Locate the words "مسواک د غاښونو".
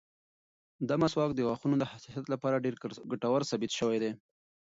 1.03-1.75